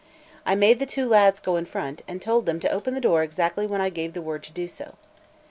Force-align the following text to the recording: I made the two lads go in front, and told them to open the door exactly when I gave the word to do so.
I 0.47 0.55
made 0.55 0.79
the 0.79 0.87
two 0.87 1.07
lads 1.07 1.39
go 1.39 1.57
in 1.57 1.67
front, 1.67 2.01
and 2.07 2.23
told 2.23 2.47
them 2.47 2.59
to 2.61 2.71
open 2.71 2.95
the 2.95 2.99
door 3.01 3.21
exactly 3.21 3.67
when 3.67 3.81
I 3.81 3.89
gave 3.91 4.13
the 4.13 4.21
word 4.23 4.41
to 4.45 4.51
do 4.51 4.67
so. 4.67 4.95